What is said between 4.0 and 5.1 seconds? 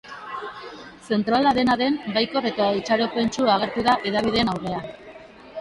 hedabideen aurrean.